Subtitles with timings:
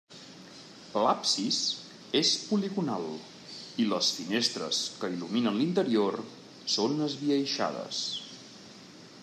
[1.07, 1.57] L'absis
[2.21, 3.05] és poligonal
[3.83, 6.17] i les finestres que il·luminen l'interior
[6.77, 8.01] són esbiaixades.